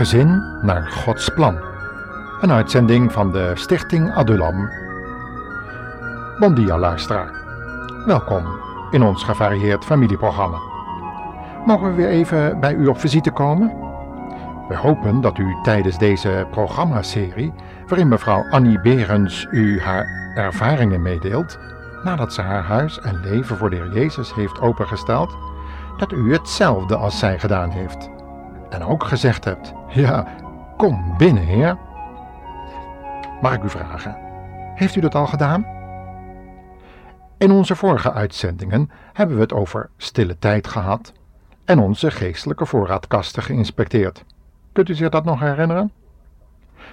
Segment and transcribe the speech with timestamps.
[0.00, 1.58] Gezin naar Gods plan.
[2.40, 4.70] Een uitzending van de Stichting Adulam.
[6.38, 6.96] Bon dia.
[8.06, 8.44] Welkom
[8.90, 10.58] in ons gevarieerd familieprogramma.
[11.66, 13.72] Mogen we weer even bij u op visite komen?
[14.68, 17.52] We hopen dat u tijdens deze programmaserie,
[17.86, 21.58] waarin mevrouw Annie Berens u haar ervaringen meedeelt,
[22.04, 25.36] nadat ze haar huis en leven voor de Heer Jezus heeft opengesteld,
[25.96, 28.19] dat u hetzelfde als zij gedaan heeft.
[28.70, 30.26] En ook gezegd hebt, ja,
[30.76, 31.78] kom binnen heer.
[33.40, 34.16] Mag ik u vragen,
[34.74, 35.66] heeft u dat al gedaan?
[37.38, 41.12] In onze vorige uitzendingen hebben we het over stille tijd gehad
[41.64, 44.24] en onze geestelijke voorraadkasten geïnspecteerd.
[44.72, 45.92] Kunt u zich dat nog herinneren?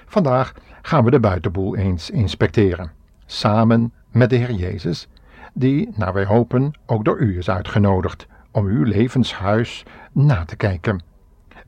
[0.06, 2.90] Vandaag gaan we de buitenboel eens inspecteren,
[3.26, 5.08] samen met de Heer Jezus,
[5.52, 11.02] die, naar wij hopen, ook door u is uitgenodigd om uw levenshuis na te kijken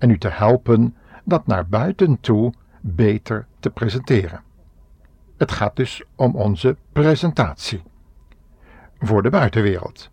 [0.00, 4.40] en u te helpen dat naar buiten toe beter te presenteren.
[5.36, 7.82] Het gaat dus om onze presentatie
[8.98, 10.10] voor de buitenwereld.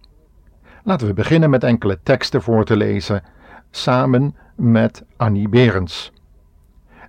[0.83, 3.23] Laten we beginnen met enkele teksten voor te lezen,
[3.71, 6.11] samen met Annie Berends.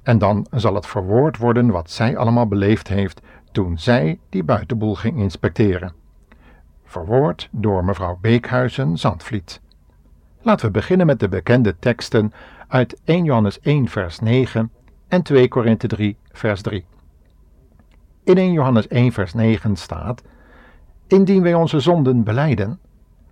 [0.02, 3.20] En dan zal het verwoord worden wat zij allemaal beleefd heeft
[3.52, 5.92] toen zij die buitenboel ging inspecteren.
[6.84, 9.60] Verwoord door mevrouw Beekhuizen Zandvliet.
[10.42, 12.32] Laten we beginnen met de bekende teksten
[12.68, 14.72] uit 1 Johannes 1 vers 9
[15.08, 16.84] en 2 Korinthe 3 vers 3.
[18.24, 20.22] In 1 Johannes 1 vers 9 staat:
[21.06, 22.80] Indien wij onze zonden beleiden,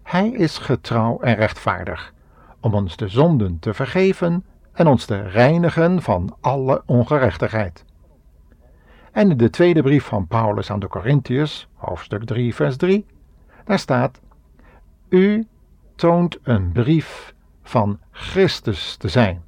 [0.02, 2.12] hij is getrouw en rechtvaardig,
[2.60, 7.84] om ons de zonden te vergeven en ons te reinigen van alle ongerechtigheid.
[9.12, 13.06] En in de tweede brief van Paulus aan de Corinthiërs, hoofdstuk 3, vers 3,
[13.64, 14.20] daar staat:
[15.08, 15.46] U
[15.96, 19.42] toont een brief van Christus te zijn.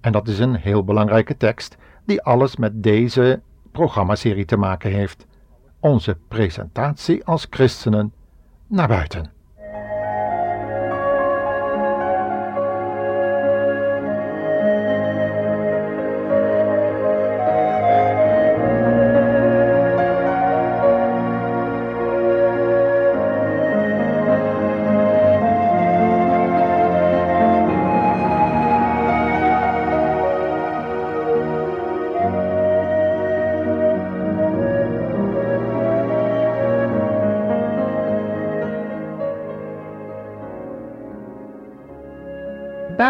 [0.00, 3.40] En dat is een heel belangrijke tekst die alles met deze
[3.72, 5.26] programmaserie te maken heeft.
[5.80, 8.12] Onze presentatie als christenen
[8.66, 9.32] naar buiten.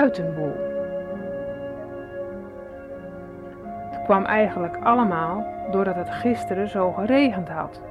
[0.00, 0.54] Buitenboel.
[3.90, 7.82] Het kwam eigenlijk allemaal doordat het gisteren zo geregend had.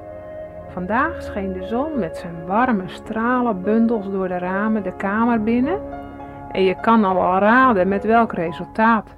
[0.68, 5.80] Vandaag scheen de zon met zijn warme stralen bundels door de ramen de kamer binnen
[6.52, 9.16] en je kan al wel raden met welk resultaat.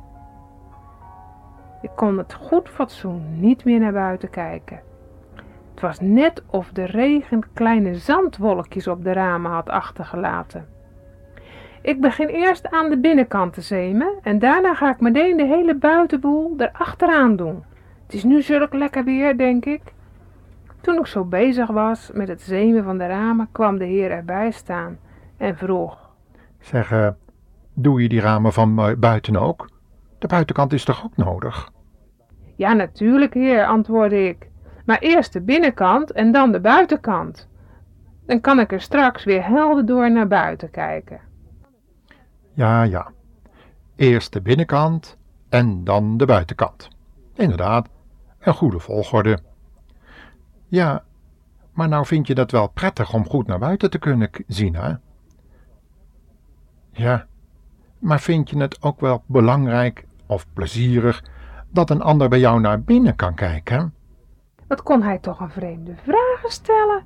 [1.83, 4.81] Je kon met goed fatsoen niet meer naar buiten kijken.
[5.71, 10.72] Het was net of de regen kleine zandwolkjes op de ramen had achtergelaten.
[11.83, 15.75] Ik begin eerst aan de binnenkant te zemen en daarna ga ik meteen de hele
[15.75, 17.65] buitenboel erachteraan doen.
[18.05, 19.83] Het is nu zulk lekker weer, denk ik.
[20.81, 24.51] Toen ik zo bezig was met het zemen van de ramen, kwam de heer erbij
[24.51, 24.99] staan
[25.37, 26.11] en vroeg.
[26.59, 27.09] Zeg, uh,
[27.75, 29.71] doe je die ramen van buiten ook?
[30.19, 31.71] De buitenkant is toch ook nodig?
[32.57, 34.51] Ja, natuurlijk, heer, antwoordde ik.
[34.87, 37.49] Maar eerst de binnenkant en dan de buitenkant.
[38.27, 41.31] Dan kan ik er straks weer helder door naar buiten kijken.
[42.55, 43.13] Ja, ja.
[43.97, 45.17] Eerst de binnenkant
[45.49, 46.89] en dan de buitenkant.
[47.35, 47.89] Inderdaad,
[48.39, 49.39] een goede volgorde.
[50.69, 51.05] Ja,
[51.73, 54.95] maar nou vind je dat wel prettig om goed naar buiten te kunnen zien, hè?
[56.91, 57.27] Ja,
[57.99, 61.25] maar vind je het ook wel belangrijk of plezierig
[61.71, 63.95] dat een ander bij jou naar binnen kan kijken?
[64.67, 67.05] Wat kon hij toch een vreemde vragen stellen?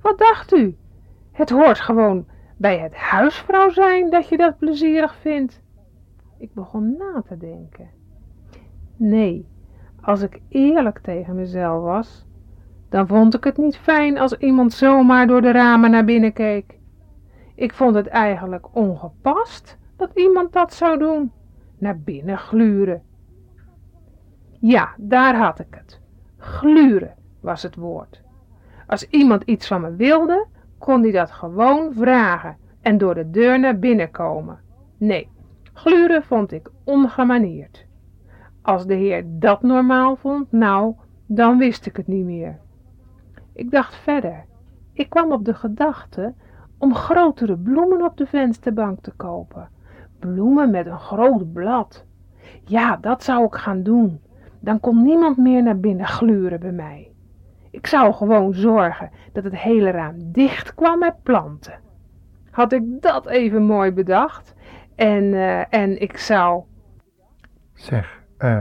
[0.00, 0.76] Wat dacht u?
[1.32, 2.26] Het hoort gewoon
[2.60, 5.62] bij het huisvrouw zijn dat je dat plezierig vindt?
[6.38, 7.88] Ik begon na te denken.
[8.96, 9.46] Nee,
[10.00, 12.26] als ik eerlijk tegen mezelf was,
[12.88, 16.78] dan vond ik het niet fijn als iemand zomaar door de ramen naar binnen keek.
[17.54, 21.32] Ik vond het eigenlijk ongepast dat iemand dat zou doen,
[21.78, 23.02] naar binnen gluren.
[24.58, 26.00] Ja, daar had ik het.
[26.36, 28.22] Gluren was het woord.
[28.86, 30.46] Als iemand iets van me wilde,
[30.80, 34.58] kon hij dat gewoon vragen en door de deur naar binnen komen.
[34.96, 35.28] Nee,
[35.72, 37.86] gluren vond ik ongemanierd.
[38.62, 40.94] Als de heer dat normaal vond, nou,
[41.26, 42.58] dan wist ik het niet meer.
[43.52, 44.44] Ik dacht verder.
[44.92, 46.34] Ik kwam op de gedachte
[46.78, 49.68] om grotere bloemen op de vensterbank te kopen.
[50.18, 52.04] bloemen met een groot blad.
[52.64, 54.20] Ja, dat zou ik gaan doen.
[54.60, 57.09] Dan kon niemand meer naar binnen gluren bij mij.
[57.70, 61.80] Ik zou gewoon zorgen dat het hele raam dicht kwam met planten.
[62.50, 64.54] Had ik dat even mooi bedacht.
[64.94, 66.62] En, eh, en ik zou...
[67.74, 68.60] Zeg, eh,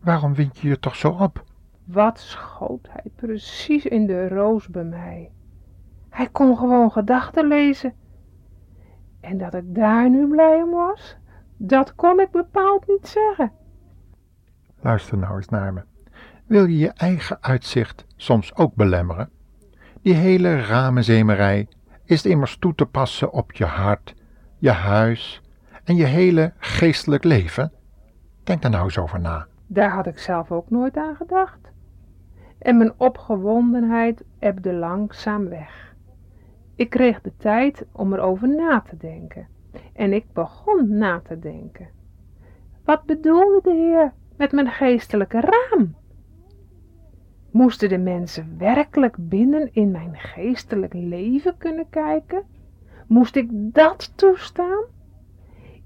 [0.00, 1.44] waarom wind je je toch zo op?
[1.84, 5.30] Wat schoot hij precies in de roos bij mij.
[6.10, 7.94] Hij kon gewoon gedachten lezen.
[9.20, 11.16] En dat ik daar nu blij om was,
[11.56, 13.52] dat kon ik bepaald niet zeggen.
[14.80, 15.82] Luister nou eens naar me.
[16.52, 19.30] Wil je je eigen uitzicht soms ook belemmeren?
[20.02, 21.68] Die hele ramenzemerij
[22.04, 24.14] is immers toe te passen op je hart,
[24.58, 25.42] je huis
[25.84, 27.72] en je hele geestelijk leven.
[28.44, 29.46] Denk daar nou eens over na.
[29.66, 31.58] Daar had ik zelf ook nooit aan gedacht.
[32.58, 35.94] En mijn opgewondenheid ebde langzaam weg.
[36.74, 39.46] Ik kreeg de tijd om erover na te denken.
[39.92, 41.88] En ik begon na te denken.
[42.84, 46.00] Wat bedoelde de Heer met mijn geestelijke raam?
[47.52, 52.42] Moesten de mensen werkelijk binnen in mijn geestelijk leven kunnen kijken?
[53.06, 54.84] Moest ik dat toestaan?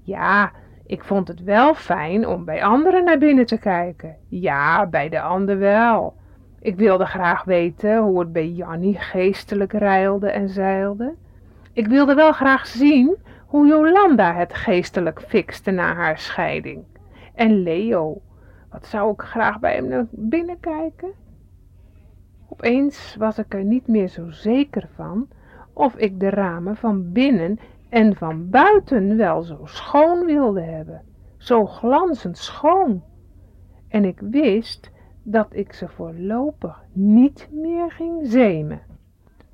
[0.01, 0.51] Ja,
[0.85, 4.15] ik vond het wel fijn om bij anderen naar binnen te kijken.
[4.27, 6.15] Ja, bij de ander wel.
[6.59, 11.15] Ik wilde graag weten hoe het bij Jannie geestelijk reilde en zeilde.
[11.73, 13.15] Ik wilde wel graag zien
[13.45, 16.83] hoe Jolanda het geestelijk fixte na haar scheiding.
[17.35, 18.21] En Leo,
[18.69, 21.25] wat zou ik graag bij hem naar binnen kijken?
[22.47, 25.27] Opeens was ik er niet meer zo zeker van
[25.73, 27.59] of ik de ramen van binnen
[27.89, 31.01] en van buiten wel zo schoon wilde hebben,
[31.37, 33.03] zo glanzend schoon.
[33.87, 34.91] En ik wist
[35.23, 38.81] dat ik ze voorlopig niet meer ging zemen.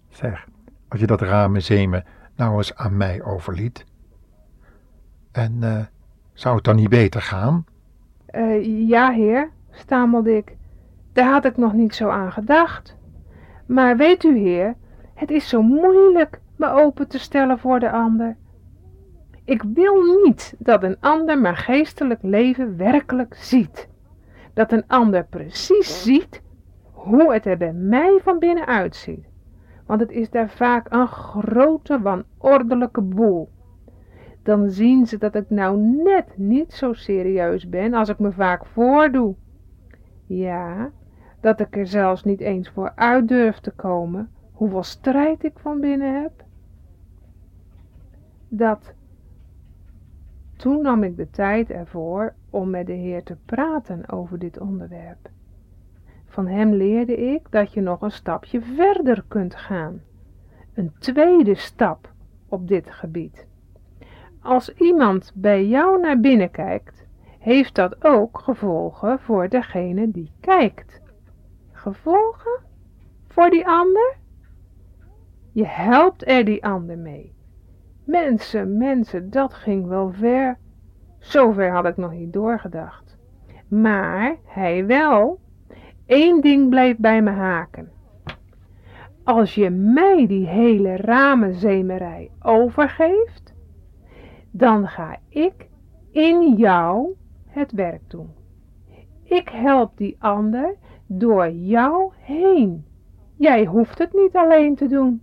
[0.09, 0.47] Zeg,
[0.87, 2.05] als je dat ramen zemen
[2.35, 3.85] nou eens aan mij overliet.
[5.31, 5.85] En uh,
[6.33, 7.65] zou het dan niet beter gaan?
[8.31, 10.55] Uh, ja, heer, stamelde ik.
[11.13, 12.97] Daar had ik nog niet zo aan gedacht.
[13.65, 14.75] Maar weet u, heer,
[15.13, 18.35] het is zo moeilijk me open te stellen voor de ander.
[19.45, 23.89] Ik wil niet dat een ander mijn geestelijk leven werkelijk ziet.
[24.53, 26.41] Dat een ander precies ziet
[26.91, 29.25] hoe het er bij mij van binnen uitziet.
[29.85, 33.49] Want het is daar vaak een grote wanordelijke boel.
[34.43, 38.65] Dan zien ze dat ik nou net niet zo serieus ben als ik me vaak
[38.65, 39.35] voordoe.
[40.25, 40.91] Ja,
[41.43, 45.79] dat ik er zelfs niet eens voor uit durf te komen, hoeveel strijd ik van
[45.79, 46.31] binnen heb.
[48.47, 48.93] Dat
[50.55, 55.29] toen nam ik de tijd ervoor om met de Heer te praten over dit onderwerp.
[56.25, 60.01] Van hem leerde ik dat je nog een stapje verder kunt gaan.
[60.73, 62.11] Een tweede stap
[62.47, 63.47] op dit gebied.
[64.41, 67.05] Als iemand bij jou naar binnen kijkt,
[67.39, 71.01] heeft dat ook gevolgen voor degene die kijkt.
[71.83, 72.59] Gevolgen?
[73.27, 74.15] Voor die ander?
[75.51, 77.35] Je helpt er die ander mee.
[78.03, 80.57] Mensen, mensen, dat ging wel ver.
[81.19, 83.17] Zover had ik nog niet doorgedacht.
[83.67, 85.39] Maar hij wel.
[86.05, 87.91] Eén ding bleef bij me haken.
[89.23, 93.53] Als je mij die hele ramenzemerij overgeeft,
[94.51, 95.69] dan ga ik
[96.11, 97.15] in jou
[97.47, 98.29] het werk doen.
[99.23, 100.75] Ik help die ander
[101.17, 102.85] door jou heen.
[103.35, 105.21] Jij hoeft het niet alleen te doen.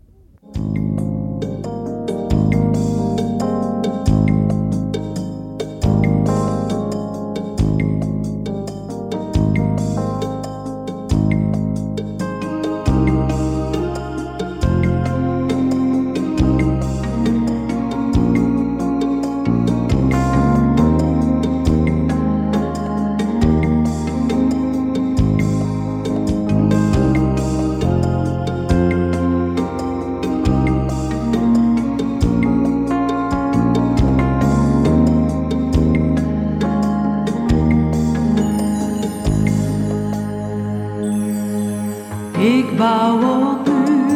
[42.41, 44.07] Ik bouw op u,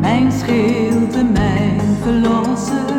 [0.00, 2.96] mijn schild en mijn verlossen.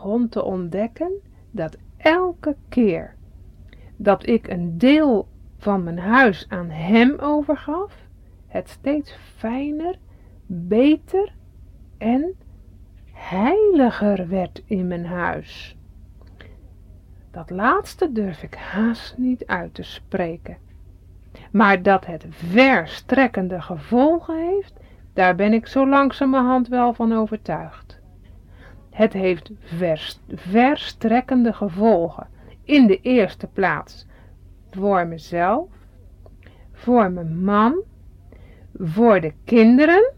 [0.00, 1.12] Begon te ontdekken
[1.50, 3.14] dat elke keer
[3.96, 5.28] dat ik een deel
[5.58, 7.94] van mijn huis aan hem overgaf,
[8.46, 9.98] het steeds fijner,
[10.46, 11.32] beter
[11.98, 12.34] en
[13.12, 15.76] heiliger werd in mijn huis.
[17.30, 20.56] Dat laatste durf ik haast niet uit te spreken.
[21.50, 24.74] Maar dat het verstrekkende gevolgen heeft,
[25.12, 27.89] daar ben ik zo langzamerhand wel van overtuigd.
[29.00, 29.50] Het heeft
[30.34, 32.26] verstrekkende gevolgen.
[32.64, 34.06] In de eerste plaats
[34.70, 35.68] voor mezelf,
[36.72, 37.82] voor mijn man,
[38.78, 40.12] voor de kinderen,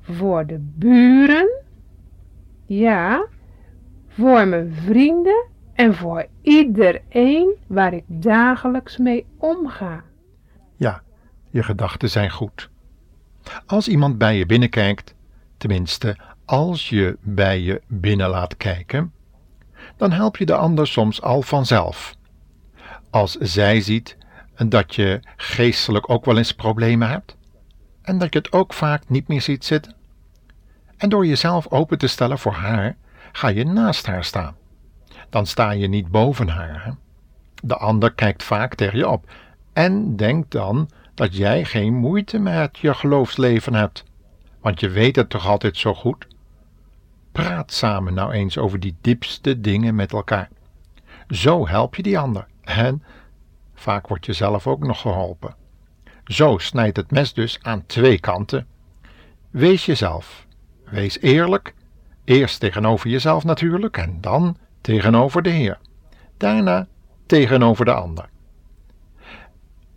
[0.00, 1.62] voor de buren,
[2.66, 3.26] ja,
[4.08, 10.04] voor mijn vrienden en voor iedereen waar ik dagelijks mee omga.
[10.76, 11.02] Ja,
[11.50, 12.70] je gedachten zijn goed.
[13.66, 15.14] Als iemand bij je binnenkijkt,
[15.56, 16.16] tenminste
[16.50, 19.12] als je bij je binnen laat kijken,
[19.96, 22.16] dan help je de ander soms al vanzelf.
[23.10, 24.16] Als zij ziet
[24.56, 27.36] dat je geestelijk ook wel eens problemen hebt
[28.02, 29.94] en dat je het ook vaak niet meer ziet zitten.
[30.96, 32.96] En door jezelf open te stellen voor haar,
[33.32, 34.56] ga je naast haar staan.
[35.28, 36.96] Dan sta je niet boven haar.
[37.62, 39.30] De ander kijkt vaak tegen je op
[39.72, 44.04] en denkt dan dat jij geen moeite met je geloofsleven hebt,
[44.60, 46.28] want je weet het toch altijd zo goed.
[47.44, 50.48] Praat samen nou eens over die diepste dingen met elkaar.
[51.28, 53.02] Zo help je die ander en
[53.74, 55.54] vaak word je zelf ook nog geholpen.
[56.24, 58.66] Zo snijdt het mes dus aan twee kanten.
[59.50, 60.46] Wees jezelf.
[60.84, 61.74] Wees eerlijk.
[62.24, 65.78] Eerst tegenover jezelf natuurlijk en dan tegenover de Heer.
[66.36, 66.86] Daarna
[67.26, 68.28] tegenover de ander.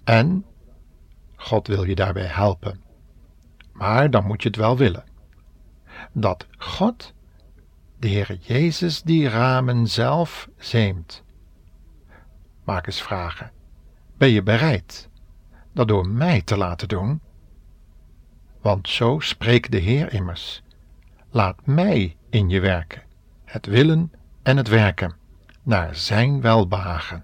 [0.04, 0.46] En
[1.36, 2.82] God wil je daarbij helpen.
[3.72, 5.04] Maar dan moet je het wel willen.
[6.12, 7.14] Dat God
[8.04, 11.24] de Heer Jezus die ramen zelf zeemt.
[12.64, 13.52] Maak eens vragen.
[14.18, 15.10] Ben je bereid
[15.74, 17.22] dat door mij te laten doen?
[18.62, 20.62] Want zo spreekt de Heer immers.
[21.30, 23.02] Laat mij in je werken,
[23.46, 25.16] het willen en het werken,
[25.62, 27.24] naar zijn welbehagen.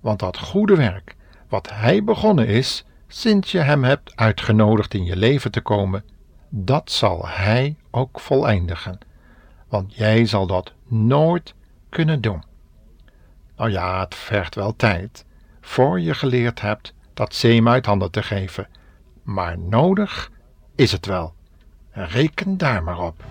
[0.00, 1.16] Want dat goede werk,
[1.48, 6.04] wat hij begonnen is, sinds je hem hebt uitgenodigd in je leven te komen,
[6.48, 9.08] dat zal hij ook voleindigen
[9.70, 11.54] want jij zal dat nooit
[11.88, 12.42] kunnen doen.
[13.56, 15.24] Nou ja, het vergt wel tijd
[15.60, 18.68] voor je geleerd hebt dat zeem uit handen te geven,
[19.22, 20.30] maar nodig
[20.74, 21.34] is het wel.
[21.90, 23.24] Reken daar maar op.